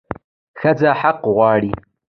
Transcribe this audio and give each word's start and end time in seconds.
ښځه 0.59 0.91
حق 1.01 1.19
غواړي 1.33 1.71